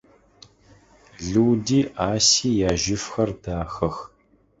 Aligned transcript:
Люди 1.33 1.79
Аси 2.11 2.49
яжьыфхэр 2.69 3.29
дахэх. 3.41 3.95